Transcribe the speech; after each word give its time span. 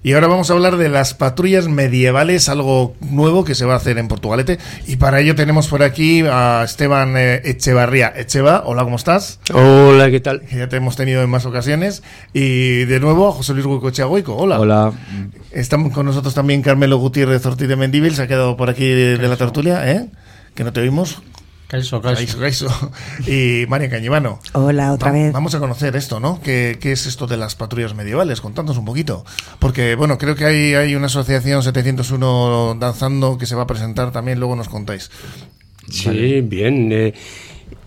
Y 0.00 0.12
ahora 0.12 0.28
vamos 0.28 0.48
a 0.48 0.52
hablar 0.52 0.76
de 0.76 0.88
las 0.88 1.14
patrullas 1.14 1.66
medievales, 1.66 2.48
algo 2.48 2.94
nuevo 3.00 3.44
que 3.44 3.56
se 3.56 3.64
va 3.64 3.74
a 3.74 3.78
hacer 3.78 3.98
en 3.98 4.06
Portugalete. 4.06 4.58
Y 4.86 4.94
para 4.94 5.18
ello 5.18 5.34
tenemos 5.34 5.66
por 5.66 5.82
aquí 5.82 6.20
a 6.20 6.62
Esteban 6.64 7.16
eh, 7.16 7.42
Echevarría. 7.44 8.12
Echeva, 8.16 8.62
hola, 8.64 8.84
¿cómo 8.84 8.94
estás? 8.94 9.40
Hola, 9.52 10.08
¿qué 10.10 10.20
tal? 10.20 10.42
ya 10.46 10.68
te 10.68 10.76
hemos 10.76 10.94
tenido 10.94 11.20
en 11.22 11.28
más 11.28 11.46
ocasiones. 11.46 12.04
Y 12.32 12.84
de 12.84 13.00
nuevo 13.00 13.28
a 13.28 13.32
José 13.32 13.54
Luis 13.54 13.66
Goico 13.66 14.36
hola. 14.36 14.60
Hola. 14.60 14.92
Estamos 15.50 15.92
con 15.92 16.06
nosotros 16.06 16.32
también 16.32 16.62
Carmelo 16.62 16.98
Gutiérrez 16.98 17.44
Ortiz 17.44 17.66
de 17.66 17.74
Mendíbil, 17.74 18.14
se 18.14 18.22
ha 18.22 18.28
quedado 18.28 18.56
por 18.56 18.70
aquí 18.70 18.86
de, 18.86 19.18
la 19.18 19.36
tertulia, 19.36 19.90
¿eh? 19.90 20.06
Que 20.54 20.62
no 20.62 20.72
te 20.72 20.80
oímos. 20.80 21.22
Caiso, 21.68 22.00
Caiso. 22.00 22.38
Caiso, 22.38 22.90
Y 23.26 23.66
María 23.68 23.90
Cañivano. 23.90 24.40
Hola, 24.54 24.94
otra 24.94 25.12
vez. 25.12 25.34
Vamos 25.34 25.54
a 25.54 25.58
conocer 25.58 25.96
esto, 25.96 26.18
¿no? 26.18 26.40
¿Qué, 26.40 26.78
¿Qué, 26.80 26.92
es 26.92 27.04
esto 27.04 27.26
de 27.26 27.36
las 27.36 27.56
patrullas 27.56 27.94
medievales? 27.94 28.40
Contándonos 28.40 28.78
un 28.78 28.86
poquito. 28.86 29.26
Porque, 29.58 29.94
bueno, 29.94 30.16
creo 30.16 30.34
que 30.34 30.46
hay, 30.46 30.74
hay 30.74 30.94
una 30.94 31.06
asociación 31.06 31.62
701 31.62 32.78
danzando 32.80 33.36
que 33.36 33.44
se 33.44 33.54
va 33.54 33.64
a 33.64 33.66
presentar 33.66 34.12
también, 34.12 34.38
luego 34.38 34.56
nos 34.56 34.70
contáis. 34.70 35.10
Sí, 35.90 36.40
bien. 36.40 36.90
Eh, 36.90 37.12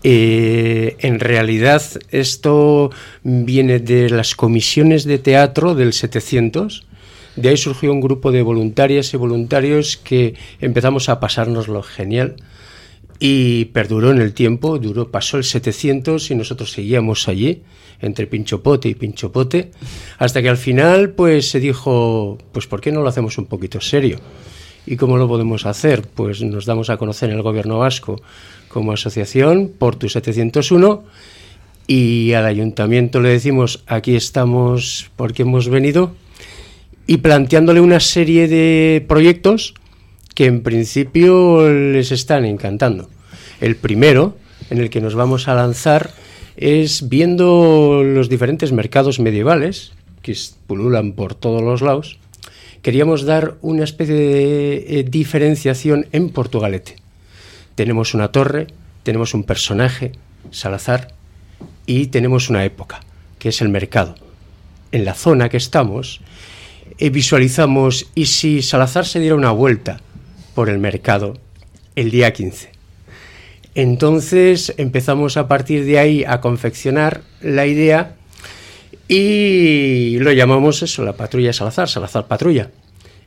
eh, 0.04 0.96
en 1.00 1.18
realidad, 1.18 1.82
esto 2.10 2.92
viene 3.24 3.80
de 3.80 4.10
las 4.10 4.36
comisiones 4.36 5.02
de 5.02 5.18
teatro 5.18 5.74
del 5.74 5.92
700. 5.92 6.86
De 7.34 7.48
ahí 7.48 7.56
surgió 7.56 7.90
un 7.90 8.00
grupo 8.00 8.30
de 8.30 8.42
voluntarias 8.42 9.12
y 9.12 9.16
voluntarios 9.16 9.96
que 9.96 10.36
empezamos 10.60 11.08
a 11.08 11.18
pasárnoslo 11.18 11.82
genial 11.82 12.36
y 13.24 13.66
perduró 13.66 14.10
en 14.10 14.20
el 14.20 14.34
tiempo, 14.34 14.80
duró, 14.80 15.12
pasó 15.12 15.36
el 15.36 15.44
700 15.44 16.32
y 16.32 16.34
nosotros 16.34 16.72
seguíamos 16.72 17.28
allí, 17.28 17.62
entre 18.00 18.26
pinchopote 18.26 18.88
y 18.88 18.96
pinchopote, 18.96 19.70
hasta 20.18 20.42
que 20.42 20.48
al 20.48 20.56
final 20.56 21.10
pues 21.10 21.48
se 21.48 21.60
dijo, 21.60 22.36
pues 22.50 22.66
¿por 22.66 22.80
qué 22.80 22.90
no 22.90 23.00
lo 23.00 23.08
hacemos 23.08 23.38
un 23.38 23.46
poquito 23.46 23.80
serio? 23.80 24.18
¿Y 24.86 24.96
cómo 24.96 25.18
lo 25.18 25.28
podemos 25.28 25.66
hacer? 25.66 26.02
Pues 26.02 26.42
nos 26.42 26.66
damos 26.66 26.90
a 26.90 26.96
conocer 26.96 27.30
en 27.30 27.36
el 27.36 27.42
gobierno 27.42 27.78
vasco 27.78 28.20
como 28.66 28.90
asociación, 28.90 29.70
Portu 29.78 30.08
701, 30.08 31.04
y 31.86 32.32
al 32.32 32.44
ayuntamiento 32.44 33.20
le 33.20 33.28
decimos, 33.28 33.84
aquí 33.86 34.16
estamos 34.16 35.12
porque 35.14 35.42
hemos 35.42 35.68
venido, 35.68 36.16
y 37.06 37.18
planteándole 37.18 37.80
una 37.80 38.00
serie 38.00 38.48
de 38.48 39.04
proyectos 39.06 39.74
que 40.34 40.46
en 40.46 40.62
principio 40.62 41.68
les 41.68 42.12
están 42.12 42.44
encantando. 42.44 43.08
El 43.60 43.76
primero, 43.76 44.36
en 44.70 44.78
el 44.78 44.90
que 44.90 45.00
nos 45.00 45.14
vamos 45.14 45.48
a 45.48 45.54
lanzar, 45.54 46.10
es 46.56 47.08
viendo 47.08 48.02
los 48.04 48.28
diferentes 48.28 48.72
mercados 48.72 49.20
medievales 49.20 49.92
que 50.22 50.36
pululan 50.66 51.12
por 51.12 51.34
todos 51.34 51.62
los 51.62 51.82
lados, 51.82 52.18
queríamos 52.82 53.24
dar 53.24 53.56
una 53.62 53.84
especie 53.84 54.14
de 54.14 55.00
eh, 55.00 55.04
diferenciación 55.04 56.06
en 56.12 56.30
Portugalete. 56.30 56.96
Tenemos 57.74 58.14
una 58.14 58.32
torre, 58.32 58.68
tenemos 59.02 59.34
un 59.34 59.44
personaje, 59.44 60.12
Salazar, 60.50 61.08
y 61.86 62.06
tenemos 62.06 62.50
una 62.50 62.64
época, 62.64 63.00
que 63.38 63.48
es 63.48 63.60
el 63.60 63.68
mercado. 63.68 64.14
En 64.92 65.04
la 65.04 65.14
zona 65.14 65.48
que 65.48 65.56
estamos, 65.56 66.20
eh, 66.98 67.10
visualizamos, 67.10 68.08
y 68.14 68.26
si 68.26 68.62
Salazar 68.62 69.06
se 69.06 69.20
diera 69.20 69.34
una 69.34 69.50
vuelta 69.50 70.00
por 70.54 70.68
el 70.68 70.78
mercado 70.78 71.38
el 71.96 72.10
día 72.10 72.32
15. 72.32 72.70
Entonces 73.74 74.74
empezamos 74.76 75.36
a 75.36 75.48
partir 75.48 75.84
de 75.84 75.98
ahí 75.98 76.24
a 76.26 76.40
confeccionar 76.40 77.22
la 77.40 77.66
idea 77.66 78.16
y 79.08 80.18
lo 80.18 80.32
llamamos 80.32 80.82
eso, 80.82 81.04
la 81.04 81.14
patrulla 81.14 81.52
Salazar, 81.52 81.88
Salazar 81.88 82.28
Patrulla, 82.28 82.70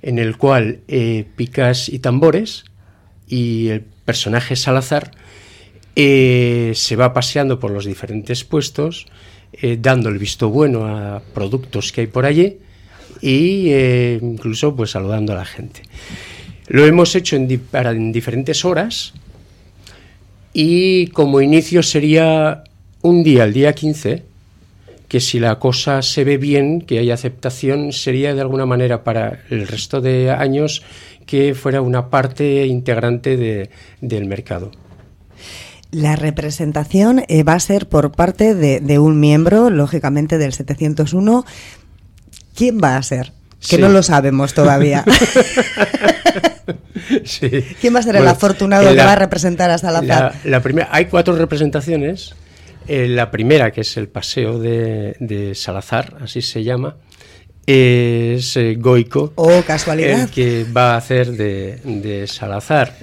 en 0.01 0.19
el 0.19 0.37
cual 0.37 0.81
eh, 0.87 1.25
picas 1.35 1.89
y 1.89 1.99
tambores 1.99 2.65
y 3.27 3.69
el 3.69 3.81
personaje 3.81 4.55
Salazar 4.55 5.11
eh, 5.95 6.73
se 6.75 6.95
va 6.95 7.13
paseando 7.13 7.59
por 7.59 7.71
los 7.71 7.85
diferentes 7.85 8.43
puestos, 8.43 9.07
eh, 9.53 9.77
dando 9.81 10.09
el 10.09 10.19
visto 10.19 10.49
bueno 10.49 10.85
a 10.85 11.21
productos 11.33 11.91
que 11.91 12.01
hay 12.01 12.07
por 12.07 12.25
allí 12.25 12.59
e 13.21 14.19
incluso 14.21 14.75
pues 14.75 14.91
saludando 14.91 15.33
a 15.33 15.37
la 15.37 15.45
gente. 15.45 15.81
Lo 16.67 16.85
hemos 16.85 17.15
hecho 17.15 17.35
en, 17.35 17.47
en 17.73 18.11
diferentes 18.11 18.65
horas 18.65 19.13
y 20.53 21.07
como 21.07 21.41
inicio 21.41 21.83
sería 21.83 22.63
un 23.01 23.23
día, 23.23 23.43
el 23.43 23.53
día 23.53 23.73
15, 23.73 24.23
que 25.07 25.19
si 25.19 25.39
la 25.39 25.59
cosa 25.59 26.01
se 26.01 26.23
ve 26.23 26.37
bien, 26.37 26.81
que 26.81 26.99
hay 26.99 27.11
aceptación, 27.11 27.91
sería 27.91 28.33
de 28.33 28.41
alguna 28.41 28.65
manera 28.65 29.03
para 29.03 29.41
el 29.49 29.67
resto 29.67 30.01
de 30.01 30.31
años 30.31 30.81
que 31.25 31.55
fuera 31.55 31.81
una 31.81 32.09
parte 32.09 32.65
integrante 32.65 33.37
de, 33.37 33.69
del 34.01 34.25
mercado. 34.25 34.71
La 35.91 36.15
representación 36.15 37.23
eh, 37.27 37.43
va 37.43 37.53
a 37.53 37.59
ser 37.59 37.87
por 37.87 38.11
parte 38.11 38.55
de, 38.55 38.79
de, 38.79 38.97
un 38.97 39.19
miembro, 39.19 39.69
lógicamente 39.69 40.37
del 40.37 40.53
701. 40.53 41.45
¿Quién 42.55 42.79
va 42.83 42.97
a 42.97 43.03
ser? 43.03 43.33
Que 43.69 43.77
no 43.77 43.89
lo 43.89 44.03
sabemos 44.03 44.53
todavía. 44.53 45.03
¿Quién 47.81 47.95
va 47.95 47.99
a 47.99 48.03
ser 48.03 48.15
el 48.15 48.27
afortunado 48.27 48.89
que 48.89 48.97
va 48.97 49.13
a 49.13 49.15
representar 49.15 49.71
a 49.71 49.77
Salazar? 49.77 50.35
La, 50.43 50.61
primera, 50.61 50.89
hay 50.91 51.05
cuatro 51.05 51.35
representaciones. 51.35 52.35
Eh, 52.87 53.07
la 53.07 53.31
primera, 53.31 53.71
que 53.71 53.81
es 53.81 53.97
el 53.97 54.07
paseo 54.07 54.59
de, 54.59 55.53
Salazar, 55.55 56.17
así 56.21 56.41
se 56.41 56.63
llama, 56.63 56.97
es 57.65 58.57
eh, 58.57 58.75
Goico. 58.77 59.33
Oh, 59.35 59.61
casualidad. 59.65 60.21
El 60.21 60.29
que 60.29 60.65
va 60.65 60.93
a 60.93 60.97
hacer 60.97 61.31
de, 61.31 61.79
de 61.83 62.27
Salazar. 62.27 62.93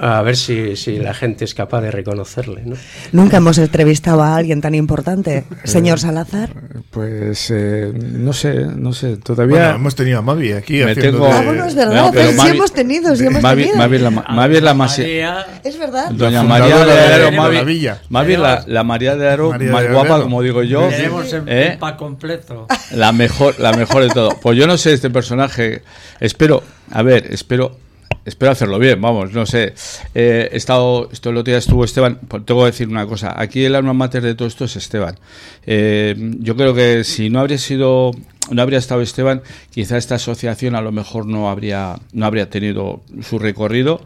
A 0.00 0.22
ver 0.22 0.36
si, 0.36 0.76
si, 0.76 0.96
la 0.98 1.12
gente 1.12 1.44
es 1.44 1.54
capaz 1.54 1.80
de 1.80 1.90
reconocerle. 1.90 2.62
¿no? 2.64 2.76
Nunca 3.10 3.38
hemos 3.38 3.58
entrevistado 3.58 4.22
a 4.22 4.36
alguien 4.36 4.60
tan 4.60 4.76
importante, 4.76 5.44
señor 5.64 5.98
Salazar. 5.98 6.50
Pues 6.90 7.50
eh, 7.50 7.92
no 7.92 8.32
sé, 8.32 8.66
no 8.76 8.92
sé, 8.92 9.16
todavía. 9.16 9.58
Bueno, 9.58 9.74
hemos 9.74 9.96
tenido 9.96 10.20
a 10.20 10.22
Mavi 10.22 10.52
aquí. 10.52 10.84
Me 10.84 10.94
tengo... 10.94 11.26
Ah, 11.26 11.42
bueno, 11.44 11.64
es 11.64 11.74
verdad, 11.74 12.10
pero 12.12 12.30
sí 12.30 12.48
hemos 12.48 12.72
tenido, 12.72 13.16
sí 13.16 13.26
hemos 13.26 13.42
Mavi, 13.42 13.62
tenido. 13.62 13.78
Mavi, 13.78 13.98
la, 13.98 14.10
Mavi 14.10 14.60
la 14.60 14.74
más. 14.74 14.98
Es 15.00 15.78
verdad. 15.78 16.10
Doña 16.12 16.44
María 16.44 16.84
de 16.84 16.92
Aro, 16.92 17.32
Mavi, 17.32 17.88
Mavi 18.08 18.36
la, 18.36 18.64
la, 18.68 18.84
María 18.84 19.16
de 19.16 19.28
Aro 19.28 19.50
María 19.50 19.72
más 19.72 19.82
de 19.82 19.88
guapa, 19.88 20.14
Aro. 20.14 20.22
como 20.22 20.42
digo 20.42 20.62
yo. 20.62 20.88
Tenemos 20.88 21.32
el 21.32 21.42
¿eh? 21.46 21.76
pa 21.78 21.96
completo. 21.96 22.68
La 22.92 23.10
mejor, 23.10 23.58
la 23.58 23.72
mejor 23.72 24.04
de 24.04 24.10
todo. 24.10 24.38
Pues 24.40 24.56
yo 24.56 24.68
no 24.68 24.78
sé 24.78 24.92
este 24.92 25.10
personaje. 25.10 25.82
Espero, 26.20 26.62
a 26.90 27.02
ver, 27.02 27.26
espero 27.32 27.87
espero 28.28 28.52
hacerlo 28.52 28.78
bien, 28.78 29.00
vamos, 29.00 29.32
no 29.32 29.46
sé. 29.46 29.74
Eh, 30.14 30.48
he 30.52 30.56
estado, 30.56 31.08
esto 31.12 31.30
el 31.30 31.38
otro 31.38 31.50
día 31.50 31.58
estuvo 31.58 31.84
Esteban, 31.84 32.18
pues 32.28 32.44
tengo 32.44 32.60
que 32.60 32.66
decir 32.66 32.88
una 32.88 33.06
cosa, 33.06 33.34
aquí 33.40 33.64
el 33.64 33.74
alma 33.74 33.92
mater 33.92 34.22
de 34.22 34.34
todo 34.34 34.46
esto 34.46 34.64
es 34.64 34.76
Esteban. 34.76 35.18
Eh, 35.66 36.14
yo 36.38 36.56
creo 36.56 36.74
que 36.74 37.04
si 37.04 37.30
no 37.30 37.40
habría 37.40 37.58
sido, 37.58 38.12
no 38.50 38.62
habría 38.62 38.78
estado 38.78 39.00
Esteban, 39.00 39.42
quizá 39.70 39.96
esta 39.96 40.16
asociación 40.16 40.74
a 40.74 40.80
lo 40.80 40.92
mejor 40.92 41.26
no 41.26 41.50
habría, 41.50 41.98
no 42.12 42.26
habría 42.26 42.50
tenido 42.50 43.02
su 43.22 43.38
recorrido. 43.38 44.00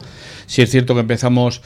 Si 0.46 0.62
es 0.62 0.70
cierto 0.70 0.94
que 0.94 1.00
empezamos 1.00 1.62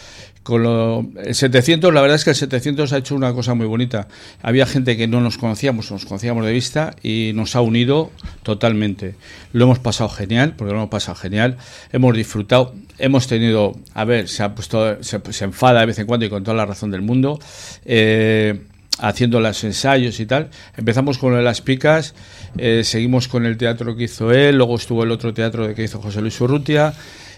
con 0.46 0.62
lo, 0.62 1.04
el 1.24 1.34
700, 1.34 1.92
la 1.92 2.00
verdad 2.00 2.14
es 2.14 2.22
que 2.22 2.30
el 2.30 2.36
700 2.36 2.92
ha 2.92 2.98
hecho 2.98 3.16
una 3.16 3.32
cosa 3.32 3.54
muy 3.54 3.66
bonita. 3.66 4.06
Había 4.42 4.64
gente 4.64 4.96
que 4.96 5.08
no 5.08 5.20
nos 5.20 5.38
conocíamos, 5.38 5.90
nos 5.90 6.06
conocíamos 6.06 6.46
de 6.46 6.52
vista 6.52 6.94
y 7.02 7.32
nos 7.34 7.56
ha 7.56 7.60
unido 7.62 8.12
totalmente. 8.44 9.16
Lo 9.52 9.64
hemos 9.64 9.80
pasado 9.80 10.08
genial, 10.08 10.54
porque 10.56 10.72
lo 10.72 10.78
hemos 10.78 10.90
pasado 10.90 11.16
genial. 11.16 11.56
Hemos 11.90 12.16
disfrutado, 12.16 12.74
hemos 12.98 13.26
tenido, 13.26 13.76
a 13.92 14.04
ver, 14.04 14.28
se 14.28 14.44
ha 14.44 14.54
puesto, 14.54 15.02
se, 15.02 15.20
se 15.32 15.44
enfada 15.44 15.80
de 15.80 15.86
vez 15.86 15.98
en 15.98 16.06
cuando 16.06 16.26
y 16.26 16.30
con 16.30 16.44
toda 16.44 16.56
la 16.56 16.64
razón 16.64 16.92
del 16.92 17.02
mundo. 17.02 17.40
Eh, 17.84 18.60
haciendo 18.98 19.40
los 19.40 19.62
ensayos 19.64 20.20
y 20.20 20.26
tal. 20.26 20.50
Empezamos 20.76 21.18
con 21.18 21.42
las 21.44 21.60
picas, 21.60 22.14
eh, 22.58 22.82
seguimos 22.84 23.28
con 23.28 23.44
el 23.46 23.56
teatro 23.56 23.96
que 23.96 24.04
hizo 24.04 24.32
él, 24.32 24.56
luego 24.56 24.76
estuvo 24.76 25.02
el 25.02 25.10
otro 25.10 25.34
teatro 25.34 25.74
que 25.74 25.84
hizo 25.84 26.00
José 26.00 26.20
Luis 26.20 26.40
Urrutia. 26.40 26.94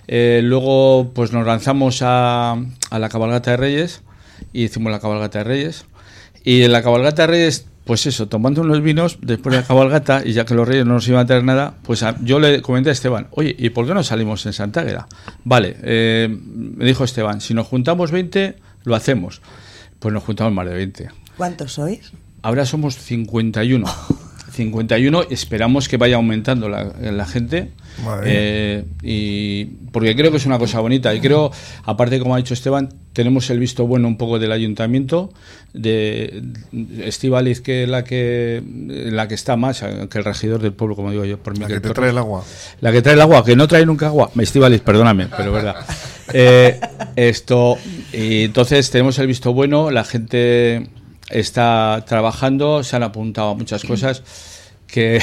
Eh, 0.07 0.41
luego 0.43 1.11
pues 1.15 1.33
nos 1.33 1.47
lanzamos 1.47 2.01
a, 2.03 2.53
a, 2.91 2.99
la 2.99 3.09
cabalgata 3.11 3.51
de 3.51 3.57
Reyes 3.59 4.01
y 4.55 4.65
hicimos 4.65 4.91
la 4.91 5.01
cabalgata 5.01 5.39
de 5.39 5.45
Reyes. 5.45 5.85
Y 6.45 6.63
en 6.63 6.73
la 6.73 6.83
cabalgata 6.83 7.23
de 7.23 7.27
Reyes, 7.29 7.67
pues 7.89 8.05
eso, 8.07 8.29
tomando 8.29 8.61
unos 8.61 8.83
vinos 8.83 9.19
después 9.23 9.55
de 9.55 9.63
la 9.63 9.67
cabalgata, 9.67 10.23
y 10.23 10.35
ya 10.35 10.45
que 10.45 10.55
los 10.55 10.69
Reyes 10.69 10.85
no 10.85 10.93
nos 10.93 11.09
iban 11.09 11.21
a 11.23 11.27
tener 11.27 11.43
nada, 11.43 11.75
pues 11.83 12.05
yo 12.23 12.39
le 12.39 12.61
comenté 12.61 12.91
a 12.91 12.93
Esteban, 12.93 13.29
oye, 13.31 13.57
¿y 13.59 13.71
por 13.71 13.87
qué 13.87 13.95
no 13.95 14.03
salimos 14.03 14.45
en 14.45 14.53
Santa 14.53 14.81
Águeda? 14.81 15.09
Vale, 15.45 15.75
eh, 15.83 16.29
me 16.29 16.85
dijo 16.85 17.05
Esteban, 17.05 17.41
si 17.41 17.55
nos 17.55 17.67
juntamos 17.67 18.11
20, 18.11 18.57
lo 18.85 18.95
hacemos. 18.95 19.41
Pues 19.99 20.13
nos 20.13 20.23
juntamos 20.23 20.53
más 20.53 20.67
de 20.67 20.75
20. 20.75 21.09
¿Cuántos 21.39 21.75
sois? 21.75 22.13
Ahora 22.43 22.67
somos 22.67 22.99
51. 22.99 23.87
51, 24.51 25.23
esperamos 25.31 25.89
que 25.89 25.97
vaya 25.97 26.17
aumentando 26.17 26.69
la, 26.69 26.93
la 27.01 27.27
gente. 27.27 27.71
Eh, 28.25 28.85
y 29.03 29.65
porque 29.93 30.15
creo 30.15 30.31
que 30.31 30.37
es 30.37 30.47
una 30.47 30.59
cosa 30.59 30.79
bonita 30.81 31.13
y 31.15 31.21
creo 31.21 31.51
aparte 31.85 32.21
como 32.21 32.35
ha 32.35 32.39
dicho 32.39 32.55
Esteban 32.55 32.91
tenemos 33.13 33.51
el 33.51 33.59
visto 33.59 33.89
bueno 33.89 34.07
un 34.07 34.17
poco 34.17 34.39
del 34.39 34.53
ayuntamiento 34.53 35.33
de 35.73 36.45
Estivaliz 37.03 37.61
que 37.61 37.83
es 37.83 37.89
la 37.89 38.05
que 38.05 38.63
la 39.11 39.27
que 39.27 39.35
está 39.35 39.57
más 39.57 39.83
que 39.83 40.19
el 40.19 40.25
regidor 40.25 40.63
del 40.63 40.75
pueblo 40.75 40.95
como 40.95 41.11
digo 41.11 41.25
yo 41.25 41.39
por 41.39 41.59
la 41.59 41.67
que, 41.67 41.81
te 41.81 41.91
trae 41.91 42.11
el 42.11 42.19
agua 42.19 42.45
la 42.81 42.93
que 42.93 43.03
trae 43.03 43.15
el 43.15 43.21
agua 43.21 43.45
que 43.45 43.57
no 43.57 43.67
trae 43.67 43.85
nunca 43.85 44.07
agua 44.07 44.31
Estivaliz 44.39 44.81
perdóname 44.81 45.27
pero 45.37 45.51
verdad 45.51 45.75
eh, 46.33 46.79
esto 47.17 47.79
y 48.13 48.45
entonces 48.45 48.89
tenemos 48.93 49.19
el 49.19 49.27
visto 49.27 49.53
bueno 49.53 49.91
la 49.91 50.05
gente 50.05 50.89
está 51.31 52.05
trabajando 52.07 52.83
se 52.83 52.97
han 52.97 53.03
apuntado 53.03 53.51
a 53.51 53.55
muchas 53.55 53.85
cosas 53.85 54.23
que 54.87 55.21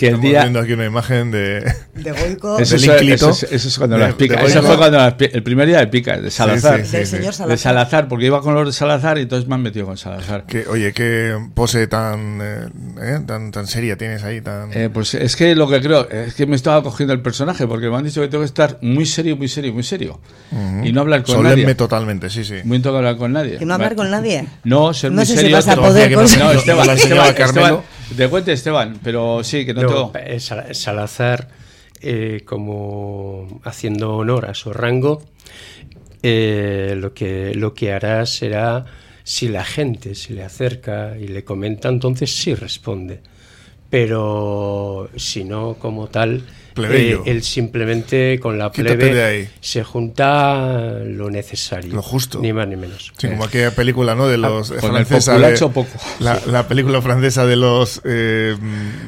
que 0.00 0.08
el 0.08 0.20
día 0.20 0.40
viendo 0.40 0.60
aquí 0.60 0.72
una 0.72 0.86
imagen 0.86 1.30
de 1.30 1.60
de 1.94 2.12
Goico. 2.12 2.58
eso, 2.58 2.76
eso, 2.76 3.46
es 3.50 3.78
cuando 3.78 3.98
las 3.98 4.14
pica. 4.14 4.40
eso 4.40 4.62
fue 4.62 4.78
cuando 4.78 4.96
las, 4.96 5.14
el 5.18 5.42
primer 5.42 5.68
día 5.68 5.78
de 5.80 5.88
pica 5.88 6.18
de 6.18 6.30
Salazar. 6.30 6.80
sí, 6.80 6.90
sí, 6.90 6.96
sí, 7.04 7.06
señor 7.06 7.34
Salazar 7.34 7.48
de 7.48 7.56
Salazar. 7.58 8.08
Porque 8.08 8.24
iba 8.26 8.40
con 8.40 8.54
los 8.54 8.66
de 8.66 8.72
Salazar 8.72 9.18
y 9.18 9.22
entonces 9.22 9.46
me 9.46 9.56
han 9.56 9.62
metido 9.62 9.84
con 9.84 9.98
Salazar. 9.98 10.46
Que, 10.46 10.66
oye 10.66 10.94
qué 10.94 11.36
pose 11.54 11.86
tan 11.86 12.38
eh, 12.40 12.68
eh, 13.02 13.18
tan 13.26 13.50
tan 13.50 13.66
seria 13.66 13.96
tienes 13.98 14.24
ahí 14.24 14.40
tan 14.40 14.72
eh, 14.72 14.88
pues 14.88 15.12
es 15.14 15.36
que 15.36 15.54
lo 15.54 15.68
que 15.68 15.82
creo 15.82 16.08
es 16.08 16.34
que 16.34 16.46
me 16.46 16.56
estaba 16.56 16.82
cogiendo 16.82 17.12
el 17.12 17.20
personaje 17.20 17.66
porque 17.66 17.90
me 17.90 17.96
han 17.96 18.04
dicho 18.04 18.22
que 18.22 18.28
tengo 18.28 18.42
que 18.42 18.46
estar 18.46 18.78
muy 18.80 19.04
serio 19.04 19.36
muy 19.36 19.48
serio 19.48 19.74
muy 19.74 19.82
serio. 19.82 20.20
Uh 20.50 20.56
-huh. 20.56 20.88
y 20.88 20.92
no 20.92 21.02
hablar 21.02 21.24
con 21.24 21.36
Solemne 21.36 21.62
nadie. 21.62 21.74
totalmente 21.74 22.30
sí 22.30 22.44
sí. 22.44 22.56
Muy 22.64 22.78
no 22.78 22.96
hablar 22.96 23.18
con 23.18 23.32
nadie. 23.34 23.58
Que 23.58 23.66
no 23.66 23.74
hablar 23.74 23.94
con 23.94 24.10
nadie 24.10 24.46
no 24.64 24.94
ser 24.94 25.10
no 25.10 25.16
muy 25.16 25.26
sé 25.26 25.34
serio 25.36 25.48
si 25.48 25.52
vas 25.52 25.68
a 25.68 25.76
poder 25.76 26.10
no, 26.12 26.22
Esteban, 26.52 26.88
Esteban 26.88 27.82
te 28.16 28.28
cuente 28.28 28.52
Esteban 28.52 28.98
pero 29.02 29.42
sí 29.44 29.64
que 29.64 29.74
no, 29.74 29.82
no 29.82 30.10
tengo 30.12 30.12
Salazar, 30.72 31.48
eh, 32.00 32.42
como 32.44 33.60
haciendo 33.64 34.16
honor 34.16 34.46
a 34.46 34.54
su 34.54 34.72
rango, 34.72 35.22
eh, 36.22 36.94
lo, 36.96 37.14
que, 37.14 37.54
lo 37.54 37.74
que 37.74 37.92
hará 37.92 38.24
será, 38.26 38.84
si 39.22 39.48
la 39.48 39.64
gente 39.64 40.14
se 40.14 40.34
le 40.34 40.42
acerca 40.42 41.16
y 41.18 41.28
le 41.28 41.44
comenta, 41.44 41.88
entonces 41.88 42.34
sí 42.34 42.54
responde. 42.54 43.20
Pero 43.90 45.10
si 45.16 45.44
no, 45.44 45.74
como 45.74 46.08
tal, 46.08 46.42
eh, 46.76 47.18
él 47.26 47.42
simplemente 47.42 48.38
con 48.40 48.58
la 48.58 48.70
plebe 48.70 49.48
se 49.60 49.84
junta 49.84 50.98
lo 51.04 51.30
necesario. 51.30 51.94
Lo 51.94 52.02
justo. 52.02 52.40
Ni 52.40 52.52
más 52.52 52.68
ni 52.68 52.76
menos. 52.76 53.12
Sí, 53.16 53.28
como 53.28 53.44
aquella 53.44 53.74
película, 53.74 54.14
¿no? 54.14 54.28
De 54.28 54.38
los 54.38 54.70
ah, 54.70 54.80
francesa. 54.80 55.38
De, 55.38 55.58
poco. 55.58 55.86
La, 56.20 56.40
la, 56.46 56.68
película 56.68 57.02
francesa 57.02 57.46
de 57.46 57.56
los 57.56 58.00
eh, 58.04 58.56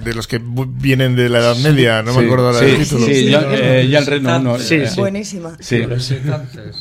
de 0.04 0.14
los 0.14 0.26
que 0.26 0.40
vienen 0.42 1.16
de 1.16 1.28
la 1.28 1.38
Edad 1.38 1.56
Media, 1.56 2.02
no 2.02 2.12
sí, 2.12 2.18
me 2.18 2.24
acuerdo 2.26 2.52
sí, 2.54 2.64
del 2.64 2.78
título. 2.78 3.06
Sí, 3.06 3.14
sí, 3.14 3.30
ya, 3.30 3.44
eh, 3.50 3.88
ya 3.88 3.98
el 3.98 4.06
Reno, 4.06 4.38
no, 4.38 4.58
sí, 4.58 4.86
sí. 4.86 5.00
Buenísima. 5.00 5.56
Sí. 5.60 5.82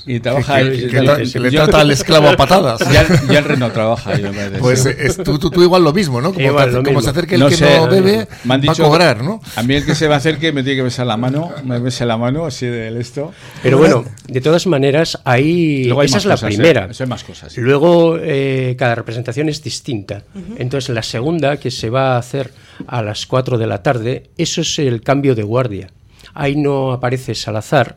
Y 0.05 0.19
trabaja. 0.19 0.61
Que, 0.61 0.71
que, 0.71 0.87
que, 0.87 1.31
que 1.31 1.39
le 1.39 1.51
trata 1.51 1.81
al 1.81 1.91
esclavo 1.91 2.29
a 2.29 2.35
patadas. 2.35 2.79
Ya, 2.91 3.07
ya 3.29 3.39
el 3.39 3.45
Reno 3.45 3.71
trabaja. 3.71 4.17
Yo 4.17 4.31
me 4.31 4.49
pues 4.59 4.85
es, 4.85 5.17
tú, 5.17 5.37
tú, 5.39 5.49
tú, 5.49 5.61
igual 5.61 5.83
lo 5.83 5.93
mismo, 5.93 6.21
¿no? 6.21 6.33
Como, 6.33 6.45
igual, 6.45 6.65
te, 6.65 6.71
lo 6.71 6.83
como 6.83 6.97
mismo. 6.97 7.01
se 7.01 7.09
acerque 7.09 7.35
el 7.35 7.41
no 7.41 7.49
que 7.49 7.57
sé, 7.57 7.77
no 7.77 7.87
bebe, 7.87 8.27
va 8.49 8.55
a 8.55 8.75
cobrar, 8.75 9.23
¿no? 9.23 9.41
A 9.55 9.63
mí 9.63 9.75
el 9.75 9.85
que 9.85 9.95
se 9.95 10.07
va 10.07 10.15
a 10.15 10.17
acerque 10.17 10.51
me 10.51 10.63
tiene 10.63 10.77
que 10.77 10.80
besar 10.81 11.07
la 11.07 11.17
mano, 11.17 11.51
me 11.63 11.79
bese 11.79 12.05
la 12.05 12.17
mano 12.17 12.45
así 12.45 12.65
del 12.65 12.97
esto. 12.97 13.31
Pero 13.63 13.77
bueno, 13.77 14.05
de 14.27 14.41
todas 14.41 14.67
maneras, 14.67 15.19
ahí 15.23 15.85
Luego 15.85 16.01
hay 16.01 16.05
esa 16.07 16.17
es 16.17 16.25
la 16.25 16.33
cosas, 16.35 16.53
primera. 16.55 16.85
¿eh? 16.85 16.91
Eso 16.91 17.03
hay 17.03 17.09
más 17.09 17.23
cosas. 17.23 17.53
sí. 17.53 17.61
Luego, 17.61 18.17
eh, 18.19 18.75
cada 18.77 18.95
representación 18.95 19.49
es 19.49 19.63
distinta. 19.63 20.23
Uh 20.33 20.39
-huh. 20.39 20.55
Entonces, 20.59 20.93
la 20.93 21.03
segunda, 21.03 21.57
que 21.57 21.71
se 21.71 21.89
va 21.89 22.15
a 22.15 22.17
hacer 22.17 22.51
a 22.87 23.01
las 23.01 23.25
4 23.25 23.57
de 23.57 23.67
la 23.67 23.83
tarde, 23.83 24.29
eso 24.37 24.61
es 24.61 24.79
el 24.79 25.01
cambio 25.01 25.35
de 25.35 25.43
guardia. 25.43 25.89
Ahí 26.33 26.55
no 26.55 26.91
aparece 26.93 27.35
Salazar, 27.35 27.95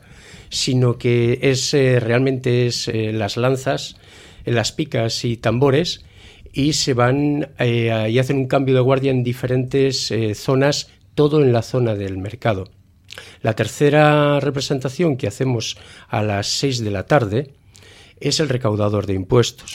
sino 0.51 0.99
que 0.99 1.39
es 1.43 1.73
eh, 1.75 2.01
realmente 2.01 2.67
es 2.67 2.89
eh, 2.89 3.13
las 3.13 3.37
lanzas, 3.37 3.97
las 4.45 4.73
picas 4.73 5.25
y 5.25 5.37
tambores, 5.37 6.05
y 6.53 6.75
se 6.75 6.95
van 6.95 7.49
eh, 7.59 8.09
y 8.11 8.19
hacen 8.19 8.37
un 8.37 8.47
cambio 8.47 8.75
de 8.75 8.81
guardia 8.81 9.11
en 9.11 9.25
diferentes 9.25 10.11
eh, 10.11 10.35
zonas, 10.35 10.89
todo 11.15 11.43
en 11.43 11.53
la 11.53 11.63
zona 11.63 11.95
del 11.95 12.17
mercado. 12.17 12.69
La 13.43 13.55
tercera 13.55 14.41
representación 14.41 15.17
que 15.17 15.27
hacemos 15.27 15.77
a 16.09 16.23
las 16.23 16.47
6 16.59 16.85
de 16.85 16.91
la 16.91 17.07
tarde 17.07 17.55
es 18.21 18.41
el 18.41 18.49
recaudador 18.49 19.07
de 19.07 19.15
impuestos, 19.15 19.73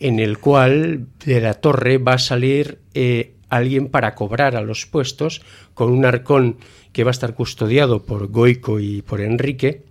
en 0.00 0.18
el 0.18 0.38
cual 0.38 1.06
de 1.24 1.40
la 1.40 1.54
torre 1.54 1.98
va 1.98 2.14
a 2.14 2.18
salir 2.18 2.78
eh, 2.94 3.34
alguien 3.48 3.88
para 3.88 4.14
cobrar 4.14 4.56
a 4.56 4.62
los 4.62 4.86
puestos 4.86 5.42
con 5.74 5.92
un 5.92 6.04
arcón 6.04 6.58
que 6.92 7.04
va 7.04 7.10
a 7.10 7.12
estar 7.12 7.34
custodiado 7.34 8.02
por 8.02 8.28
Goico 8.28 8.80
y 8.80 9.02
por 9.02 9.20
Enrique 9.20 9.84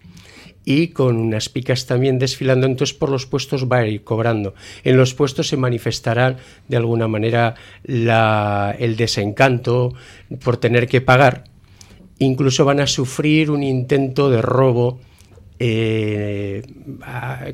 y 0.66 0.90
con 0.90 1.18
unas 1.18 1.50
picas 1.50 1.86
también 1.86 2.20
desfilando, 2.20 2.66
entonces 2.66 2.96
por 2.96 3.10
los 3.10 3.26
puestos 3.26 3.68
va 3.70 3.80
a 3.80 3.88
ir 3.88 4.04
cobrando. 4.04 4.54
En 4.84 4.96
los 4.96 5.14
puestos 5.14 5.50
se 5.50 5.58
manifestará 5.58 6.38
de 6.68 6.78
alguna 6.78 7.08
manera 7.08 7.56
la, 7.84 8.76
el 8.80 8.96
desencanto 8.96 9.94
por 10.42 10.58
tener 10.58 10.88
que 10.88 11.02
pagar, 11.02 11.44
incluso 12.24 12.66
van 12.66 12.80
a 12.80 12.88
sufrir 12.88 13.52
un 13.52 13.64
intento 13.64 14.30
de 14.30 14.42
robo 14.42 15.00
eh, 15.60 16.64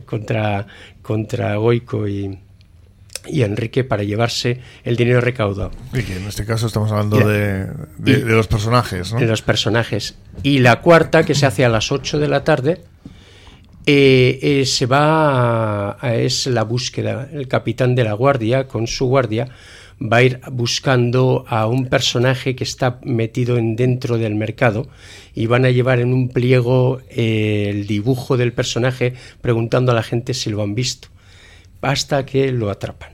contra, 0.05 0.65
contra 1.01 1.55
Goico 1.57 2.07
y, 2.07 2.37
y 3.27 3.43
Enrique 3.43 3.83
para 3.83 4.03
llevarse 4.03 4.59
el 4.83 4.95
dinero 4.95 5.21
recaudado. 5.21 5.71
Y 5.93 6.03
que 6.03 6.17
en 6.17 6.27
este 6.27 6.45
caso 6.45 6.67
estamos 6.67 6.91
hablando 6.91 7.17
de, 7.17 7.67
de, 7.97 8.23
de, 8.23 8.31
los 8.33 8.47
personajes, 8.47 9.13
¿no? 9.13 9.19
De 9.19 9.27
los 9.27 9.41
personajes. 9.41 10.15
Y 10.43 10.59
la 10.59 10.81
cuarta, 10.81 11.23
que 11.23 11.35
se 11.35 11.45
hace 11.45 11.65
a 11.65 11.69
las 11.69 11.91
8 11.91 12.19
de 12.19 12.27
la 12.27 12.43
tarde, 12.43 12.81
eh, 13.85 14.39
eh, 14.41 14.65
se 14.65 14.85
va 14.85 15.91
a, 15.91 15.97
a, 15.99 16.15
es 16.15 16.47
la 16.47 16.63
búsqueda. 16.63 17.29
El 17.31 17.47
capitán 17.47 17.95
de 17.95 18.03
la 18.03 18.13
guardia, 18.13 18.67
con 18.67 18.87
su 18.87 19.07
guardia, 19.07 19.49
va 20.01 20.17
a 20.17 20.23
ir 20.23 20.39
buscando 20.51 21.45
a 21.47 21.67
un 21.67 21.87
personaje 21.87 22.55
que 22.55 22.63
está 22.63 22.99
metido 23.03 23.57
en 23.57 23.75
dentro 23.75 24.17
del 24.17 24.35
mercado 24.35 24.87
y 25.35 25.47
van 25.47 25.65
a 25.65 25.71
llevar 25.71 25.99
en 25.99 26.13
un 26.13 26.29
pliego 26.29 27.01
eh, 27.09 27.67
el 27.69 27.87
dibujo 27.87 28.37
del 28.37 28.53
personaje 28.53 29.13
preguntando 29.41 29.91
a 29.91 29.95
la 29.95 30.03
gente 30.03 30.33
si 30.33 30.49
lo 30.49 30.61
han 30.61 30.75
visto 30.75 31.09
hasta 31.81 32.25
que 32.25 32.51
lo 32.51 32.69
atrapan. 32.69 33.13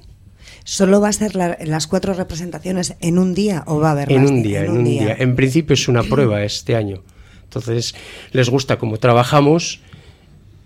¿Solo 0.63 0.99
va 0.99 1.09
a 1.09 1.13
ser 1.13 1.35
la, 1.35 1.57
las 1.63 1.85
cuatro 1.85 2.13
representaciones 2.13 2.95
en 2.99 3.19
un 3.19 3.35
día 3.35 3.63
o 3.67 3.79
va 3.79 3.89
a 3.89 3.91
haber 3.91 4.11
en 4.11 4.21
más? 4.21 4.31
Un 4.31 4.41
día, 4.41 4.59
en, 4.61 4.65
en 4.65 4.71
un 4.71 4.83
día, 4.83 4.95
en 4.95 4.99
un 5.01 5.05
día. 5.05 5.15
En 5.19 5.35
principio 5.35 5.73
es 5.75 5.88
una 5.88 6.03
prueba 6.09 6.43
este 6.43 6.75
año. 6.75 7.03
Entonces, 7.43 7.95
les 8.31 8.49
gusta 8.49 8.77
cómo 8.77 8.97
trabajamos 8.97 9.81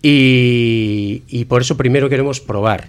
y, 0.02 1.22
y 1.28 1.44
por 1.44 1.60
eso 1.60 1.76
primero 1.76 2.08
queremos 2.08 2.40
probar. 2.40 2.88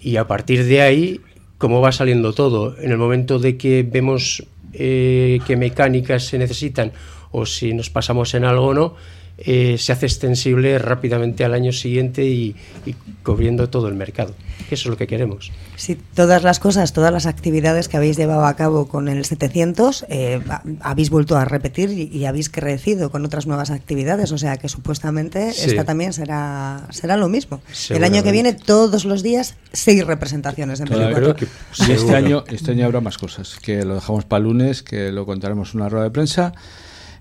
Y 0.00 0.16
a 0.16 0.26
partir 0.26 0.64
de 0.64 0.82
ahí 0.82 1.20
cómo 1.64 1.80
va 1.80 1.92
saliendo 1.92 2.34
todo. 2.34 2.76
En 2.78 2.90
el 2.90 2.98
momento 2.98 3.38
de 3.38 3.56
que 3.56 3.88
vemos 3.90 4.44
eh, 4.74 5.38
qué 5.46 5.56
mecánicas 5.56 6.24
se 6.24 6.36
necesitan 6.36 6.92
o 7.30 7.46
si 7.46 7.72
nos 7.72 7.88
pasamos 7.88 8.34
en 8.34 8.44
algo 8.44 8.66
o 8.66 8.74
no, 8.74 8.96
eh, 9.36 9.76
se 9.78 9.92
hace 9.92 10.06
extensible 10.06 10.78
rápidamente 10.78 11.44
al 11.44 11.54
año 11.54 11.72
siguiente 11.72 12.24
y, 12.24 12.54
y, 12.86 12.94
cubriendo 13.24 13.68
todo 13.68 13.88
el 13.88 13.94
mercado. 13.94 14.34
Eso 14.70 14.74
es 14.74 14.86
lo 14.86 14.96
que 14.96 15.08
queremos. 15.08 15.50
Sí, 15.76 15.98
todas 16.14 16.44
las 16.44 16.60
cosas, 16.60 16.92
todas 16.92 17.12
las 17.12 17.26
actividades 17.26 17.88
que 17.88 17.96
habéis 17.96 18.16
llevado 18.16 18.46
a 18.46 18.54
cabo 18.54 18.86
con 18.86 19.08
el 19.08 19.24
700, 19.24 20.06
eh, 20.08 20.40
habéis 20.80 21.10
vuelto 21.10 21.36
a 21.36 21.44
repetir 21.44 21.90
y, 21.90 22.16
y, 22.16 22.26
habéis 22.26 22.48
crecido 22.48 23.10
con 23.10 23.24
otras 23.24 23.46
nuevas 23.46 23.70
actividades, 23.70 24.30
o 24.30 24.38
sea 24.38 24.56
que 24.56 24.68
supuestamente 24.68 25.52
sí. 25.52 25.70
esta 25.70 25.84
también 25.84 26.12
será, 26.12 26.86
será 26.90 27.16
lo 27.16 27.28
mismo. 27.28 27.60
El 27.90 28.04
año 28.04 28.22
que 28.22 28.30
viene, 28.30 28.52
todos 28.52 29.04
los 29.04 29.24
días, 29.24 29.56
seis 29.72 30.06
representaciones 30.06 30.80
que, 30.80 31.46
Y 31.88 31.92
este 31.92 32.14
año, 32.14 32.44
este 32.46 32.70
año 32.70 32.86
habrá 32.86 33.00
más 33.00 33.18
cosas, 33.18 33.58
que 33.60 33.84
lo 33.84 33.96
dejamos 33.96 34.24
para 34.24 34.44
lunes, 34.44 34.82
que 34.84 35.10
lo 35.10 35.26
contaremos 35.26 35.74
en 35.74 35.80
una 35.80 35.88
rueda 35.88 36.04
de 36.04 36.10
prensa. 36.10 36.52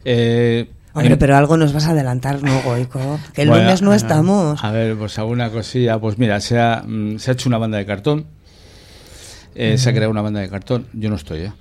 Eh, 0.06 0.70
Hombre, 0.94 1.18
pero 1.18 1.36
algo 1.36 1.58
nos 1.58 1.74
vas 1.74 1.88
a 1.88 1.92
adelantar, 1.92 2.44
¿no, 2.44 2.62
Goico? 2.62 3.20
Que 3.34 3.44
el 3.44 3.50
bueno, 3.50 3.64
lunes 3.64 3.82
no 3.82 3.94
estamos. 3.94 4.64
A 4.64 4.72
ver, 4.72 4.96
pues 4.96 5.18
alguna 5.18 5.50
cosilla. 5.50 6.00
Pues 6.00 6.20
mira, 6.20 6.40
se 6.40 6.60
ha, 6.60 6.84
mm, 6.86 7.18
se 7.18 7.32
ha 7.32 7.34
hecho 7.34 7.50
una 7.50 7.58
banda 7.58 7.80
de 7.80 7.86
cartón. 7.86 8.28
Eh, 9.56 9.74
mm. 9.74 9.78
Se 9.78 9.90
ha 9.90 9.94
creado 9.94 10.12
una 10.12 10.22
banda 10.22 10.40
de 10.40 10.50
cartón. 10.50 10.88
Yo 10.94 11.10
no 11.10 11.16
estoy, 11.16 11.42
¿eh? 11.42 11.52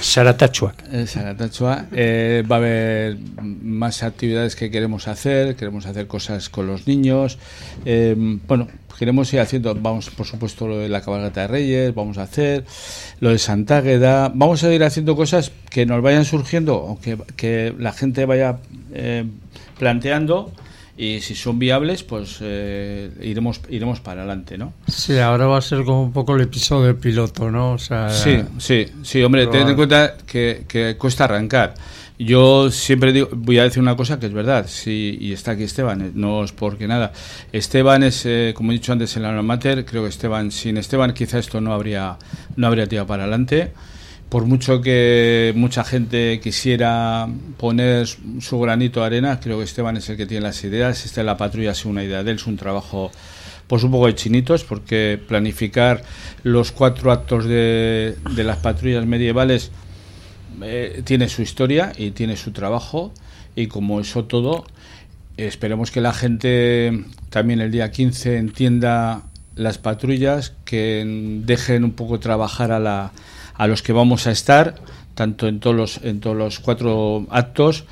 Saratachuac. 0.00 0.84
Eh, 0.92 1.06
Saratachuac. 1.06 1.88
Eh, 1.92 2.44
va 2.50 2.56
a 2.56 2.58
haber 2.58 3.18
más 3.40 4.02
actividades 4.02 4.56
que 4.56 4.70
queremos 4.70 5.08
hacer. 5.08 5.56
Queremos 5.56 5.86
hacer 5.86 6.06
cosas 6.06 6.48
con 6.48 6.66
los 6.66 6.86
niños. 6.86 7.38
Eh, 7.84 8.14
bueno, 8.46 8.68
queremos 8.98 9.32
ir 9.32 9.40
haciendo, 9.40 9.74
vamos, 9.74 10.10
por 10.10 10.26
supuesto, 10.26 10.66
lo 10.66 10.78
de 10.78 10.88
la 10.88 11.00
cabalgata 11.00 11.42
de 11.42 11.46
Reyes, 11.48 11.94
vamos 11.94 12.18
a 12.18 12.22
hacer 12.22 12.64
lo 13.20 13.30
de 13.30 13.38
Santa 13.38 13.78
Águeda, 13.78 14.30
vamos 14.34 14.64
a 14.64 14.72
ir 14.72 14.82
haciendo 14.82 15.16
cosas 15.16 15.52
que 15.70 15.86
nos 15.86 16.02
vayan 16.02 16.24
surgiendo 16.24 16.76
o 16.76 17.00
que, 17.00 17.18
que 17.36 17.74
la 17.78 17.92
gente 17.92 18.24
vaya 18.24 18.58
eh, 18.92 19.24
planteando 19.78 20.52
y 20.98 21.20
si 21.20 21.34
son 21.34 21.58
viables, 21.58 22.02
pues 22.02 22.38
eh, 22.40 23.10
iremos 23.20 23.60
iremos 23.68 24.00
para 24.00 24.22
adelante, 24.22 24.56
¿no? 24.56 24.72
Sí, 24.86 25.18
ahora 25.18 25.46
va 25.46 25.58
a 25.58 25.62
ser 25.62 25.84
como 25.84 26.02
un 26.02 26.12
poco 26.12 26.34
el 26.34 26.42
episodio 26.42 26.98
piloto, 26.98 27.50
¿no? 27.50 27.72
O 27.72 27.78
sea, 27.78 28.10
sí, 28.10 28.42
sí, 28.58 28.86
sí, 29.02 29.22
hombre, 29.22 29.46
ten 29.48 29.68
en 29.68 29.76
cuenta 29.76 30.16
que, 30.26 30.64
que 30.66 30.96
cuesta 30.96 31.24
arrancar. 31.24 31.74
Yo 32.18 32.70
siempre 32.70 33.12
digo, 33.12 33.28
voy 33.30 33.58
a 33.58 33.64
decir 33.64 33.82
una 33.82 33.94
cosa 33.94 34.18
que 34.18 34.24
es 34.24 34.32
verdad, 34.32 34.64
sí, 34.68 35.18
y 35.20 35.32
está 35.32 35.50
aquí 35.50 35.64
Esteban, 35.64 36.00
eh, 36.00 36.10
no 36.14 36.42
es 36.42 36.52
porque 36.52 36.88
nada. 36.88 37.12
Esteban 37.52 38.02
es, 38.02 38.24
eh, 38.24 38.54
como 38.56 38.72
he 38.72 38.74
dicho 38.74 38.92
antes, 38.92 39.14
el 39.18 39.26
alma 39.26 39.42
mater, 39.42 39.84
creo 39.84 40.04
que 40.04 40.08
Esteban, 40.08 40.50
sin 40.50 40.78
Esteban 40.78 41.12
quizá 41.12 41.38
esto 41.38 41.60
no 41.60 41.74
habría, 41.74 42.16
no 42.56 42.66
habría 42.66 42.86
tirado 42.86 43.06
para 43.06 43.24
adelante 43.24 43.72
por 44.28 44.44
mucho 44.44 44.80
que 44.80 45.52
mucha 45.54 45.84
gente 45.84 46.40
quisiera 46.40 47.28
poner 47.56 48.06
su 48.06 48.58
granito 48.58 49.00
de 49.00 49.06
arena, 49.06 49.40
creo 49.40 49.58
que 49.58 49.64
Esteban 49.64 49.96
es 49.96 50.08
el 50.08 50.16
que 50.16 50.26
tiene 50.26 50.42
las 50.42 50.62
ideas. 50.64 51.04
Esta 51.04 51.20
es 51.20 51.26
la 51.26 51.36
patrulla, 51.36 51.70
es 51.70 51.84
una 51.84 52.02
idea 52.02 52.24
de 52.24 52.32
él, 52.32 52.36
es 52.36 52.46
un 52.46 52.56
trabajo 52.56 53.10
pues 53.66 53.82
un 53.82 53.90
poco 53.90 54.06
de 54.06 54.14
chinitos, 54.14 54.64
porque 54.64 55.20
planificar 55.26 56.02
los 56.44 56.70
cuatro 56.72 57.10
actos 57.10 57.46
de, 57.46 58.16
de 58.34 58.44
las 58.44 58.58
patrullas 58.58 59.04
medievales 59.06 59.72
eh, 60.62 61.02
tiene 61.04 61.28
su 61.28 61.42
historia 61.42 61.92
y 61.96 62.12
tiene 62.12 62.36
su 62.36 62.52
trabajo, 62.52 63.12
y 63.56 63.66
como 63.66 64.00
eso 64.00 64.24
todo, 64.24 64.64
esperemos 65.36 65.90
que 65.90 66.00
la 66.00 66.12
gente 66.12 67.04
también 67.30 67.60
el 67.60 67.70
día 67.70 67.90
15 67.90 68.38
entienda 68.38 69.24
las 69.54 69.78
patrullas, 69.78 70.54
que 70.64 71.04
dejen 71.44 71.84
un 71.84 71.92
poco 71.92 72.20
trabajar 72.20 72.72
a 72.72 72.78
la 72.78 73.12
a 73.56 73.66
los 73.66 73.82
que 73.82 73.92
vamos 73.92 74.26
a 74.26 74.30
estar, 74.30 74.74
tanto 75.14 75.48
en 75.48 75.60
todos 75.60 75.76
los, 75.76 76.00
en 76.02 76.20
todos 76.20 76.36
los 76.36 76.60
cuatro 76.60 77.26
actos, 77.30 77.84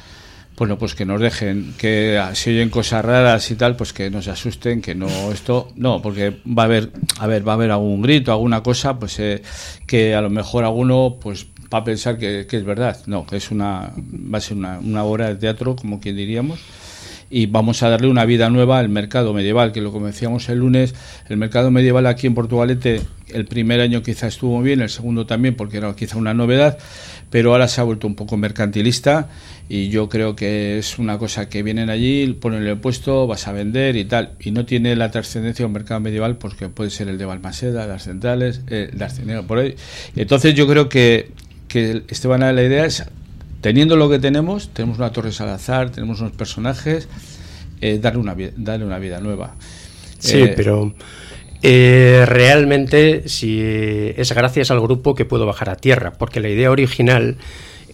bueno, 0.57 0.79
pues 0.79 0.95
que 0.95 1.05
nos 1.05 1.21
dejen, 1.21 1.75
que 1.79 2.23
si 2.35 2.51
oyen 2.51 2.71
cosas 2.71 3.05
raras 3.05 3.51
y 3.51 3.57
tal, 3.57 3.75
pues 3.75 3.93
que 3.93 4.09
no 4.09 4.23
se 4.23 4.31
asusten, 4.31 4.81
que 4.81 4.95
no 4.95 5.09
esto, 5.33 5.73
no, 5.75 6.01
porque 6.01 6.41
va 6.47 6.63
a 6.63 6.67
haber, 6.67 6.93
a 7.19 7.27
ver, 7.27 7.47
va 7.47 7.53
a 7.53 7.55
haber 7.57 7.73
algún 7.73 8.03
grito, 8.03 8.31
alguna 8.31 8.63
cosa, 8.63 8.99
pues 8.99 9.19
eh, 9.19 9.43
que 9.87 10.15
a 10.15 10.21
lo 10.21 10.31
mejor 10.31 10.65
alguno, 10.65 11.17
pues 11.21 11.47
va 11.73 11.79
a 11.79 11.85
pensar 11.85 12.19
que, 12.19 12.47
que, 12.49 12.57
es 12.57 12.65
verdad, 12.65 12.99
no, 13.07 13.27
que 13.27 13.37
es 13.37 13.51
una, 13.51 13.93
va 13.97 14.39
a 14.39 14.41
ser 14.41 14.57
una, 14.57 14.79
una 14.79 15.03
obra 15.03 15.29
de 15.29 15.35
teatro, 15.35 15.75
como 15.75 15.99
quien 15.99 16.15
diríamos, 16.15 16.61
y 17.31 17.47
vamos 17.47 17.83
a 17.83 17.89
darle 17.89 18.09
una 18.09 18.25
vida 18.25 18.51
nueva 18.51 18.79
al 18.79 18.89
mercado 18.89 19.33
medieval, 19.33 19.73
que 19.73 19.81
lo 19.81 19.93
como 19.93 20.07
decíamos 20.07 20.49
el 20.49 20.59
lunes, 20.59 20.95
el 21.29 21.37
mercado 21.37 21.71
medieval 21.71 22.07
aquí 22.07 22.27
en 22.27 22.35
Portugalete 22.35 23.01
el 23.35 23.47
primer 23.47 23.81
año 23.81 24.03
quizá 24.03 24.29
estuvo 24.29 24.61
bien, 24.63 24.81
el 24.81 24.91
segundo 24.91 25.27
también 25.27 25.55
porque 25.57 25.79
era 25.79 25.95
quizá 25.97 26.17
una 26.17 26.35
novedad, 26.35 26.79
pero 27.31 27.53
ahora 27.53 27.69
se 27.69 27.81
ha 27.81 27.85
vuelto 27.85 28.07
un 28.07 28.15
poco 28.15 28.37
mercantilista 28.37 29.29
y 29.69 29.89
yo 29.89 30.09
creo 30.09 30.37
que 30.37 30.79
es 30.79 30.99
una 30.99 31.19
cosa 31.19 31.49
que 31.49 31.63
vienen 31.63 31.91
allí, 31.91 32.27
ponen 32.35 32.67
el 32.67 32.79
puesto, 32.79 33.27
vas 33.27 33.49
a 33.49 33.53
vender 33.53 33.97
y 33.97 34.05
tal, 34.05 34.33
y 34.41 34.51
no 34.51 34.67
tiene 34.67 34.95
la 34.95 35.11
trascendencia 35.11 35.65
de 35.65 35.67
un 35.67 35.73
mercado 35.73 36.01
medieval 36.01 36.37
porque 36.37 36.69
puede 36.69 36.91
ser 36.91 37.09
el 37.09 37.19
de 37.19 37.25
Balmaseda, 37.25 37.87
las 37.87 38.05
centrales, 38.05 38.63
eh, 38.69 38.91
las 38.97 39.21
por 39.47 39.59
ahí. 39.59 39.75
Entonces 40.17 40.55
yo 40.55 40.69
creo 40.69 40.89
que, 40.89 41.31
que 41.69 42.03
Esteban 42.09 42.41
la 42.41 42.63
idea 42.63 42.85
es 42.85 43.05
teniendo 43.65 43.97
lo 43.97 44.11
que 44.11 44.19
tenemos, 44.19 44.69
tenemos 44.75 44.99
una 44.99 45.11
torre 45.11 45.33
Salazar, 45.33 45.89
tenemos 45.89 46.21
unos 46.21 46.33
personajes, 46.33 47.09
eh, 47.81 47.99
darle, 47.99 48.21
una, 48.21 48.37
darle 48.59 48.85
una 48.85 48.99
vida 48.99 49.21
nueva. 49.21 49.55
Sí, 50.19 50.43
eh, 50.43 50.53
pero 50.55 50.93
eh, 51.63 52.25
realmente 52.27 53.27
si 53.27 53.63
es 53.63 54.35
gracias 54.35 54.71
al 54.71 54.83
grupo 54.83 55.15
que 55.15 55.25
puedo 55.25 55.47
bajar 55.47 55.71
a 55.71 55.77
tierra, 55.77 56.13
porque 56.13 56.41
la 56.41 56.51
idea 56.51 56.71
original 56.71 57.39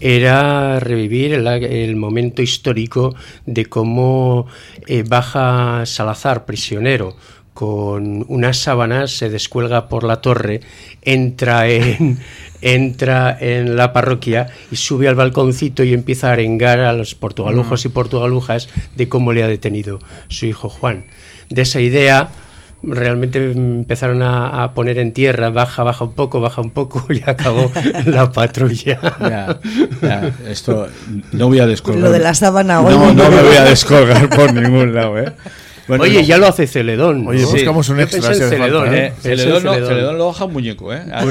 era 0.00 0.81
revivir 0.81 1.35
el, 1.35 1.95
momento 1.95 2.43
histórico 2.43 3.15
de 3.47 3.67
cómo 3.67 4.49
baja 5.07 5.87
Salazar 5.87 6.47
prisionero 6.47 7.15
con 7.61 8.25
unas 8.29 8.57
sábanas, 8.57 9.19
se 9.19 9.29
descuelga 9.29 9.87
por 9.90 10.02
la 10.02 10.23
torre, 10.23 10.62
entra 11.02 11.69
en, 11.69 12.19
entra 12.62 13.37
en 13.38 13.76
la 13.76 13.93
parroquia 13.93 14.47
y 14.71 14.76
sube 14.76 15.09
al 15.09 15.14
balconcito 15.14 15.85
y 15.85 15.93
empieza 15.93 16.31
a 16.31 16.33
arengar 16.33 16.81
a 16.81 16.95
los 16.95 17.14
portugalujos 17.14 17.85
mm. 17.85 17.88
y 17.88 17.90
portugalujas 17.90 18.71
de 18.97 19.11
cómo 19.11 19.35
le 19.35 19.43
ha 19.43 19.47
detenido 19.47 19.99
su 20.29 20.47
hijo 20.47 20.71
Juan. 20.71 21.05
De 21.50 21.61
esa 21.61 21.83
idea 21.83 22.31
realmente 22.83 23.52
empezaron 23.52 24.23
a, 24.23 24.73
poner 24.73 24.99
en 24.99 25.12
tierra, 25.12 25.50
baja, 25.50 25.83
baja 25.83 26.05
un 26.05 26.14
poco, 26.14 26.40
baja 26.40 26.62
un 26.62 26.71
poco 26.71 27.05
y 27.12 27.23
acabó 27.26 27.71
la 28.07 28.33
patrulla. 28.33 29.61
esto 30.49 30.88
no 31.33 31.49
voy 31.49 31.59
a 31.59 31.67
descolgar. 31.67 32.05
Lo 32.05 32.11
de 32.11 32.21
la 32.21 32.33
sábana 32.33 32.81
No, 32.81 33.12
no 33.12 33.31
me 33.31 33.43
voy 33.43 33.57
a 33.57 33.64
descolgar 33.64 34.31
por 34.31 34.55
ningún 34.55 34.95
lado, 34.95 35.19
¿eh? 35.19 35.35
Oye, 35.89 36.25
ya 36.25 36.39
lo 36.39 36.47
hace 36.47 36.67
Celedón. 36.67 37.27
Oye, 37.27 37.45
buscamos 37.45 37.89
un 37.89 38.01
extra. 38.01 38.35
Celedón, 38.35 38.95
¿eh? 38.95 39.13
Celedón, 39.21 39.63
Celedón, 39.63 40.19
lo 40.19 40.27
baja 40.29 40.45
un 40.45 40.53
muñeco, 40.53 40.93
¿eh? 40.93 41.03
Al 41.13 41.29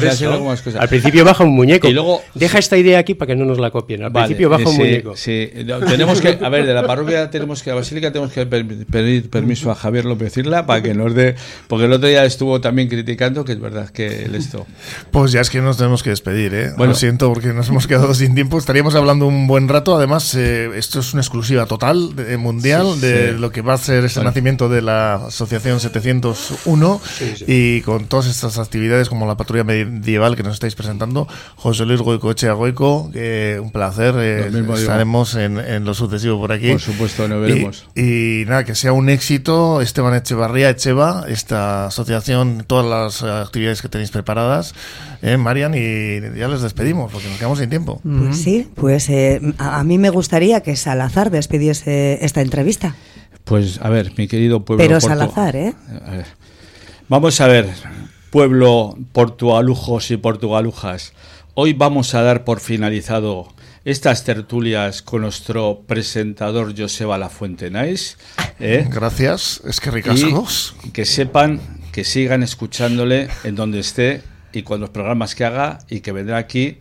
principio 0.90 1.26
baja 1.26 1.44
un 1.44 1.56
muñeco. 1.56 1.88
Y 1.88 1.94
luego, 1.94 2.22
Deja 2.34 2.60
esta 2.60 2.78
idea 2.78 3.00
aquí 3.00 3.16
para 3.16 3.28
que 3.28 3.36
no 3.36 3.46
nos 3.46 3.60
la 3.60 3.72
copien. 3.72 4.04
Al 4.04 4.12
principio 4.12 4.50
baja 4.50 4.70
un 4.70 4.78
muñeco. 4.78 5.16
Sí, 5.16 5.50
tenemos 5.88 6.22
que, 6.22 6.40
a 6.42 6.50
ver, 6.50 6.66
de 6.66 6.74
la 6.74 6.86
parroquia 6.86 7.30
tenemos 7.30 7.64
que, 7.64 7.72
a 7.72 7.74
la 7.74 7.82
basílica 7.82 8.12
tenemos 8.12 8.34
que 8.34 8.46
pedir 8.46 9.30
permiso 9.30 9.72
a 9.72 9.76
Javier 9.76 10.06
López 10.06 10.36
Irla 10.38 10.66
para 10.66 10.82
que 10.82 10.94
nos 10.94 11.14
dé, 11.14 11.36
porque 11.68 11.86
el 11.86 11.94
otro 11.94 12.08
día 12.08 12.26
estuvo 12.26 12.62
también 12.62 12.88
criticando 12.88 13.44
que 13.46 13.54
es 13.54 13.60
verdad 13.60 13.90
que 13.90 14.26
él 14.26 14.36
esto. 14.36 14.66
Pues 15.12 15.32
ya 15.32 15.42
es 15.42 15.50
que 15.50 15.62
nos 15.62 15.78
tenemos 15.78 16.04
que 16.04 16.12
despedir, 16.12 16.54
¿eh? 16.54 16.72
Bueno, 16.78 16.94
lo 16.94 16.98
siento 16.98 17.32
porque 17.32 17.54
nos 17.54 17.70
hemos 17.70 17.88
quedado 17.88 18.14
sin 18.14 18.36
tiempo. 18.36 18.58
Estaríamos 18.58 18.96
hablando 18.96 19.28
un 19.28 19.48
buen 19.48 19.68
rato. 19.68 19.96
Además, 19.96 20.34
eh, 20.36 20.70
esto 20.76 21.00
es 21.00 21.14
una 21.14 21.22
exclusiva 21.22 21.66
total 21.66 22.12
mundial 22.38 23.02
de 23.02 23.34
lo 23.34 23.52
que 23.52 23.62
va 23.62 23.74
a 23.74 23.78
ser 23.78 24.06
ese 24.06 24.24
nacimiento 24.24 24.49
de 24.58 24.82
la 24.82 25.28
Asociación 25.28 25.80
701 25.80 27.02
y 27.48 27.82
con 27.82 28.06
todas 28.06 28.26
estas 28.26 28.58
actividades 28.58 29.08
como 29.08 29.28
la 29.28 29.38
patrulla 29.38 29.64
medieval 29.64 30.36
que 30.36 30.42
nos 30.42 30.54
estáis 30.54 30.74
presentando. 30.74 31.28
José 31.56 31.86
Luis 31.86 32.02
Goico 32.02 32.32
Echea 32.32 32.54
Goico, 32.54 33.12
que 33.12 33.60
un 33.62 33.72
placer. 33.72 34.16
Eh, 34.18 34.50
estaremos 34.76 35.36
en, 35.36 35.86
lo 35.86 35.94
sucesivo 35.94 36.40
por 36.40 36.52
aquí. 36.52 36.72
Por 36.72 36.80
supuesto, 36.80 37.28
nos 37.28 37.42
veremos. 37.42 37.88
Y, 37.96 38.44
nada, 38.48 38.64
que 38.64 38.74
sea 38.74 38.92
un 38.92 39.10
éxito. 39.10 39.82
Esteban 39.82 40.16
Echevarría, 40.16 40.72
Echeva, 40.72 41.26
esta 41.28 41.86
asociación, 41.86 42.64
todas 42.66 42.86
las 42.86 43.24
actividades 43.24 43.84
que 43.84 43.90
tenéis 43.90 44.10
preparadas, 44.10 44.74
eh, 45.22 45.38
Marian, 45.38 45.76
y 45.76 46.38
ya 46.38 46.48
les 46.48 46.62
despedimos 46.62 47.12
porque 47.12 47.28
nos 47.28 47.38
quedamos 47.38 47.60
sin 47.60 47.70
tiempo. 47.70 48.02
Pues 48.04 48.38
sí, 48.38 48.68
pues 48.74 49.10
eh, 49.10 49.42
a, 49.60 49.80
a 49.80 49.84
mí 49.84 50.00
me 50.00 50.10
gustaría 50.10 50.62
que 50.62 50.76
Salazar 50.76 51.30
despidiese 51.30 52.26
esta 52.26 52.42
entrevista. 52.42 52.96
Pues 53.50 53.80
a 53.82 53.90
ver, 53.90 54.14
mi 54.16 54.28
querido 54.28 54.64
pueblo. 54.64 54.86
Pero 54.86 55.02
Salazar, 55.02 55.56
¿eh? 55.56 55.74
Vamos 57.08 57.42
a 57.42 57.48
ver, 57.48 57.68
pueblo 58.30 58.96
portugalujos 59.12 60.12
y 60.12 60.18
portugalujas. 60.18 61.14
Hoy 61.56 61.74
vamos 61.74 62.14
a 62.14 62.22
dar 62.22 62.44
por 62.44 62.60
finalizado 62.60 63.52
estas 63.86 64.24
tertulias 64.24 65.02
con 65.02 65.24
nuestro 65.24 65.82
presentador 65.88 66.76
Joseba 66.78 67.18
Lafuente 67.18 67.72
Nice. 67.72 68.18
¿eh? 68.60 68.88
Gracias, 68.88 69.62
es 69.66 69.80
que 69.80 69.90
ricascos. 69.90 70.76
Que 70.94 71.06
sepan 71.06 71.60
que 71.92 72.04
sigan 72.04 72.44
escuchándole 72.44 73.30
en 73.44 73.56
donde 73.56 73.80
esté 73.80 74.22
y 74.54 74.62
con 74.62 74.80
los 74.80 74.92
programas 74.92 75.34
que 75.34 75.46
haga 75.46 75.80
y 75.90 76.02
que 76.02 76.12
vendrá 76.12 76.38
aquí 76.38 76.78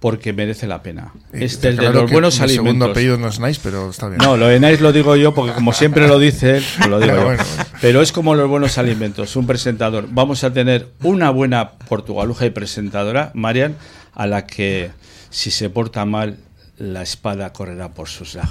porque 0.00 0.32
merece 0.32 0.66
la 0.66 0.82
pena. 0.82 1.12
Este 1.32 1.68
es 1.68 1.76
de 1.76 1.90
los 1.90 2.10
buenos 2.10 2.40
alimentos. 2.40 2.64
segundo 2.64 2.84
apellido 2.86 3.18
no 3.18 3.28
es 3.28 3.38
Nice, 3.38 3.60
pero 3.62 3.90
está 3.90 4.08
bien. 4.08 4.18
No, 4.18 4.36
lo 4.36 4.48
de 4.48 4.58
Nice 4.58 4.80
lo 4.80 4.92
digo 4.92 5.14
yo 5.14 5.34
porque 5.34 5.52
como 5.52 5.74
siempre 5.74 6.08
lo 6.08 6.18
dice 6.18 6.56
él, 6.56 6.64
lo 6.88 6.98
digo 6.98 7.14
pero, 7.14 7.36
pero 7.80 8.02
es 8.02 8.10
como 8.10 8.34
los 8.34 8.48
buenos 8.48 8.78
alimentos, 8.78 9.36
un 9.36 9.46
presentador. 9.46 10.06
Vamos 10.10 10.42
a 10.42 10.52
tener 10.52 10.88
una 11.02 11.30
buena 11.30 11.72
portugaluja 11.72 12.46
y 12.46 12.50
presentadora, 12.50 13.30
Marian, 13.34 13.76
a 14.14 14.26
la 14.26 14.46
que 14.46 14.90
si 15.28 15.50
se 15.50 15.68
porta 15.68 16.06
mal 16.06 16.38
la 16.78 17.02
espada 17.02 17.52
correrá 17.52 17.90
por 17.90 18.08
sus 18.08 18.32
llagas. 18.32 18.50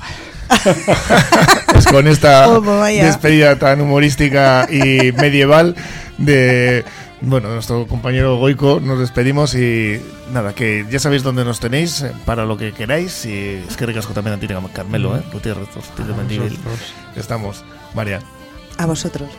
pues 1.71 1.85
con 1.91 2.07
esta 2.07 2.47
despedida 2.87 3.57
tan 3.57 3.81
humorística 3.81 4.67
y 4.69 5.11
medieval 5.13 5.75
de 6.19 6.85
bueno, 7.21 7.49
nuestro 7.49 7.85
compañero 7.87 8.37
Goico, 8.37 8.79
nos 8.79 8.99
despedimos 8.99 9.55
y 9.55 10.01
nada, 10.33 10.53
que 10.53 10.85
ya 10.89 10.99
sabéis 10.99 11.23
dónde 11.23 11.43
nos 11.43 11.59
tenéis 11.59 12.01
eh, 12.01 12.13
para 12.25 12.45
lo 12.45 12.57
que 12.57 12.71
queráis 12.71 13.25
y 13.25 13.61
es 13.67 13.75
que 13.75 13.85
ricasco 13.85 14.13
también 14.13 14.35
a 14.37 14.39
ti, 14.39 14.47
Carmelo, 14.73 15.17
¿eh? 15.17 15.21
Gutiérrez, 15.33 15.69
Estamos, 17.15 17.63
María. 17.93 18.19
A 18.77 18.85
vosotros. 18.85 19.29